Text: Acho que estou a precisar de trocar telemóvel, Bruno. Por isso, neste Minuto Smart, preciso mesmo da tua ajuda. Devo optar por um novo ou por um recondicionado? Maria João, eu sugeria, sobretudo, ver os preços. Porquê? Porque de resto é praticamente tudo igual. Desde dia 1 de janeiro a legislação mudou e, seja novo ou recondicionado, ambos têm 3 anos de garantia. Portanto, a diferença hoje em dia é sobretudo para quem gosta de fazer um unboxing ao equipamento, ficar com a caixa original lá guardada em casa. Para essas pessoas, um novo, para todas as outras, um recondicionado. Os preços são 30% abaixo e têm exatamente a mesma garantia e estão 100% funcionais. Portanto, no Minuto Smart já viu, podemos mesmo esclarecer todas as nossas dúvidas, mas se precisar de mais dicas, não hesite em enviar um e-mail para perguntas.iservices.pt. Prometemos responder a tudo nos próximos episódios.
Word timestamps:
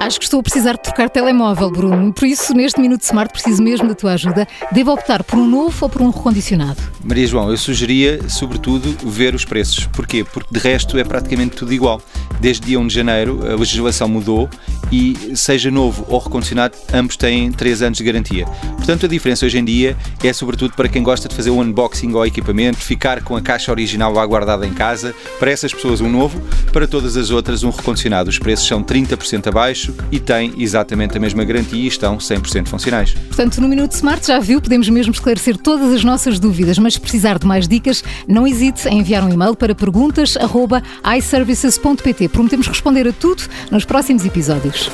Acho 0.00 0.20
que 0.20 0.24
estou 0.24 0.38
a 0.38 0.42
precisar 0.44 0.74
de 0.74 0.82
trocar 0.82 1.10
telemóvel, 1.10 1.70
Bruno. 1.70 2.12
Por 2.12 2.24
isso, 2.24 2.54
neste 2.54 2.80
Minuto 2.80 3.02
Smart, 3.02 3.32
preciso 3.32 3.60
mesmo 3.60 3.88
da 3.88 3.94
tua 3.96 4.12
ajuda. 4.12 4.46
Devo 4.70 4.92
optar 4.92 5.24
por 5.24 5.36
um 5.36 5.46
novo 5.46 5.76
ou 5.80 5.88
por 5.88 6.00
um 6.00 6.10
recondicionado? 6.10 6.80
Maria 7.04 7.26
João, 7.26 7.50
eu 7.50 7.56
sugeria, 7.56 8.20
sobretudo, 8.28 8.96
ver 9.04 9.34
os 9.34 9.44
preços. 9.44 9.86
Porquê? 9.86 10.22
Porque 10.24 10.48
de 10.52 10.60
resto 10.60 10.96
é 10.96 11.04
praticamente 11.04 11.56
tudo 11.56 11.74
igual. 11.74 12.00
Desde 12.40 12.64
dia 12.64 12.78
1 12.78 12.86
de 12.86 12.94
janeiro 12.94 13.40
a 13.44 13.56
legislação 13.56 14.08
mudou 14.08 14.48
e, 14.92 15.32
seja 15.34 15.68
novo 15.68 16.06
ou 16.08 16.20
recondicionado, 16.20 16.76
ambos 16.94 17.16
têm 17.16 17.50
3 17.50 17.82
anos 17.82 17.98
de 17.98 18.04
garantia. 18.04 18.46
Portanto, 18.76 19.04
a 19.04 19.08
diferença 19.08 19.44
hoje 19.44 19.58
em 19.58 19.64
dia 19.64 19.96
é 20.22 20.32
sobretudo 20.32 20.74
para 20.74 20.88
quem 20.88 21.02
gosta 21.02 21.28
de 21.28 21.34
fazer 21.34 21.50
um 21.50 21.60
unboxing 21.60 22.14
ao 22.14 22.24
equipamento, 22.24 22.78
ficar 22.78 23.22
com 23.24 23.36
a 23.36 23.42
caixa 23.42 23.72
original 23.72 24.12
lá 24.12 24.24
guardada 24.24 24.64
em 24.64 24.72
casa. 24.72 25.12
Para 25.40 25.50
essas 25.50 25.74
pessoas, 25.74 26.00
um 26.00 26.08
novo, 26.08 26.40
para 26.72 26.86
todas 26.86 27.16
as 27.16 27.30
outras, 27.30 27.64
um 27.64 27.70
recondicionado. 27.70 28.30
Os 28.30 28.38
preços 28.38 28.66
são 28.66 28.82
30% 28.82 29.48
abaixo 29.48 29.87
e 30.10 30.18
têm 30.18 30.54
exatamente 30.58 31.16
a 31.16 31.20
mesma 31.20 31.44
garantia 31.44 31.82
e 31.82 31.86
estão 31.86 32.18
100% 32.18 32.66
funcionais. 32.68 33.12
Portanto, 33.12 33.60
no 33.60 33.68
Minuto 33.68 33.92
Smart 33.92 34.26
já 34.26 34.40
viu, 34.40 34.60
podemos 34.60 34.88
mesmo 34.88 35.12
esclarecer 35.12 35.56
todas 35.56 35.92
as 35.92 36.02
nossas 36.04 36.40
dúvidas, 36.40 36.78
mas 36.78 36.94
se 36.94 37.00
precisar 37.00 37.38
de 37.38 37.46
mais 37.46 37.68
dicas, 37.68 38.02
não 38.26 38.46
hesite 38.46 38.88
em 38.88 39.00
enviar 39.00 39.22
um 39.22 39.30
e-mail 39.32 39.54
para 39.54 39.74
perguntas.iservices.pt. 39.74 42.28
Prometemos 42.28 42.66
responder 42.66 43.06
a 43.08 43.12
tudo 43.12 43.42
nos 43.70 43.84
próximos 43.84 44.24
episódios. 44.24 44.88